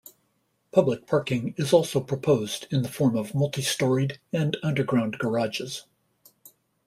Public 0.71 1.05
parking 1.05 1.53
is 1.59 1.71
also 1.73 1.99
proposed 2.01 2.65
in 2.73 2.81
the 2.81 2.89
form 2.89 3.15
of 3.15 3.35
multi-storied 3.35 4.19
and 4.33 4.57
underground 4.63 5.19
garages. 5.19 5.83